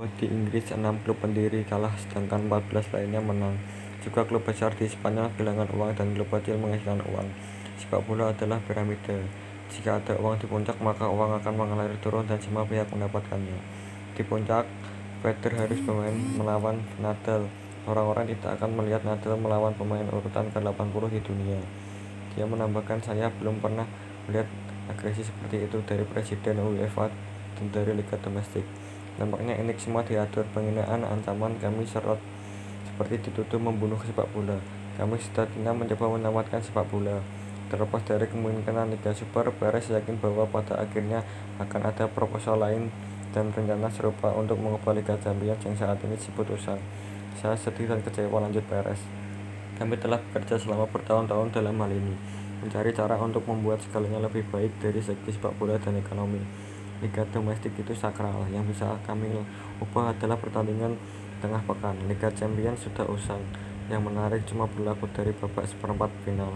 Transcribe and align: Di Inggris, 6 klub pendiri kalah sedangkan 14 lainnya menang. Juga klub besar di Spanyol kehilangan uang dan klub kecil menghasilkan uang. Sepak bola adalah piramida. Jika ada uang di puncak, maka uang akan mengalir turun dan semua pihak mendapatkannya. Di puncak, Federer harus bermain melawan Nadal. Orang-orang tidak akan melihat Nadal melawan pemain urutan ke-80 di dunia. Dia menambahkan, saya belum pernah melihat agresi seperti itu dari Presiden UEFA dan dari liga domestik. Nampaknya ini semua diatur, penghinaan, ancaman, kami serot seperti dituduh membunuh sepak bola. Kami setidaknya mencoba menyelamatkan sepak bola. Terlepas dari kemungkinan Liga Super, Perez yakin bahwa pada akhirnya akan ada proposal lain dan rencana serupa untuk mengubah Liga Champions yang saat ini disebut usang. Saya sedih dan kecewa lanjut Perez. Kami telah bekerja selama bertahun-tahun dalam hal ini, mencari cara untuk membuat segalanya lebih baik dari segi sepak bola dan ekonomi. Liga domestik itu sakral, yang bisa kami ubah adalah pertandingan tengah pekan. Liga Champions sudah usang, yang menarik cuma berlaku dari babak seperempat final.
Di 0.00 0.32
Inggris, 0.32 0.64
6 0.64 0.80
klub 1.04 1.20
pendiri 1.20 1.60
kalah 1.68 1.92
sedangkan 1.92 2.48
14 2.48 2.88
lainnya 2.96 3.20
menang. 3.20 3.60
Juga 4.00 4.24
klub 4.24 4.40
besar 4.48 4.72
di 4.72 4.88
Spanyol 4.88 5.28
kehilangan 5.36 5.76
uang 5.76 5.92
dan 5.92 6.16
klub 6.16 6.32
kecil 6.32 6.56
menghasilkan 6.56 7.04
uang. 7.04 7.28
Sepak 7.76 8.08
bola 8.08 8.32
adalah 8.32 8.64
piramida. 8.64 9.20
Jika 9.68 10.00
ada 10.00 10.16
uang 10.16 10.40
di 10.40 10.48
puncak, 10.48 10.80
maka 10.80 11.04
uang 11.04 11.36
akan 11.44 11.52
mengalir 11.52 11.92
turun 12.00 12.24
dan 12.24 12.40
semua 12.40 12.64
pihak 12.64 12.88
mendapatkannya. 12.88 13.60
Di 14.16 14.24
puncak, 14.24 14.64
Federer 15.20 15.68
harus 15.68 15.84
bermain 15.84 16.16
melawan 16.16 16.80
Nadal. 16.96 17.44
Orang-orang 17.84 18.24
tidak 18.32 18.56
akan 18.56 18.80
melihat 18.80 19.04
Nadal 19.04 19.36
melawan 19.36 19.76
pemain 19.76 20.08
urutan 20.08 20.48
ke-80 20.48 21.12
di 21.12 21.20
dunia. 21.20 21.60
Dia 22.32 22.48
menambahkan, 22.48 23.04
saya 23.04 23.28
belum 23.36 23.60
pernah 23.60 23.84
melihat 24.24 24.48
agresi 24.88 25.28
seperti 25.28 25.68
itu 25.68 25.76
dari 25.84 26.08
Presiden 26.08 26.56
UEFA 26.56 27.12
dan 27.60 27.68
dari 27.68 27.92
liga 28.00 28.16
domestik. 28.16 28.64
Nampaknya 29.18 29.58
ini 29.58 29.74
semua 29.80 30.06
diatur, 30.06 30.46
penghinaan, 30.54 31.02
ancaman, 31.02 31.58
kami 31.58 31.88
serot 31.88 32.20
seperti 33.00 33.32
dituduh 33.32 33.56
membunuh 33.56 33.96
sepak 34.04 34.28
bola. 34.36 34.60
Kami 35.00 35.16
setidaknya 35.16 35.72
mencoba 35.72 36.20
menyelamatkan 36.20 36.60
sepak 36.60 36.84
bola. 36.92 37.16
Terlepas 37.72 38.04
dari 38.04 38.28
kemungkinan 38.28 38.92
Liga 38.92 39.16
Super, 39.16 39.48
Perez 39.56 39.88
yakin 39.88 40.20
bahwa 40.20 40.44
pada 40.44 40.76
akhirnya 40.76 41.24
akan 41.56 41.80
ada 41.88 42.10
proposal 42.12 42.60
lain 42.60 42.92
dan 43.32 43.48
rencana 43.54 43.88
serupa 43.88 44.34
untuk 44.36 44.60
mengubah 44.60 44.92
Liga 44.92 45.16
Champions 45.16 45.64
yang 45.64 45.78
saat 45.80 45.96
ini 46.04 46.18
disebut 46.20 46.50
usang. 46.52 46.82
Saya 47.40 47.56
sedih 47.56 47.88
dan 47.88 48.04
kecewa 48.04 48.42
lanjut 48.42 48.66
Perez. 48.68 49.00
Kami 49.80 49.96
telah 49.96 50.20
bekerja 50.20 50.60
selama 50.60 50.84
bertahun-tahun 50.92 51.56
dalam 51.56 51.80
hal 51.80 51.88
ini, 51.88 52.12
mencari 52.60 52.92
cara 52.92 53.16
untuk 53.16 53.48
membuat 53.48 53.80
segalanya 53.80 54.28
lebih 54.28 54.44
baik 54.52 54.76
dari 54.76 55.00
segi 55.00 55.32
sepak 55.32 55.56
bola 55.56 55.80
dan 55.80 55.96
ekonomi. 55.96 56.44
Liga 57.00 57.24
domestik 57.32 57.72
itu 57.80 57.96
sakral, 57.96 58.44
yang 58.52 58.64
bisa 58.68 59.00
kami 59.08 59.32
ubah 59.80 60.12
adalah 60.12 60.36
pertandingan 60.36 61.00
tengah 61.40 61.64
pekan. 61.64 61.96
Liga 62.04 62.28
Champions 62.36 62.84
sudah 62.84 63.08
usang, 63.08 63.40
yang 63.88 64.04
menarik 64.04 64.44
cuma 64.44 64.68
berlaku 64.68 65.08
dari 65.16 65.32
babak 65.32 65.64
seperempat 65.64 66.12
final. 66.28 66.52